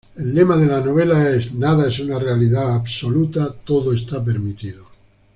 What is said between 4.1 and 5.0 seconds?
permitido".